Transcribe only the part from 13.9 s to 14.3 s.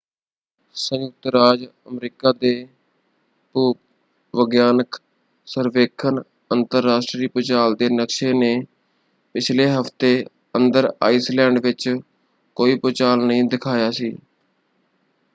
ਸੀ।